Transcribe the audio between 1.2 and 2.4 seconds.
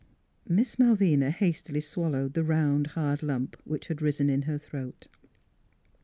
hastily swallowed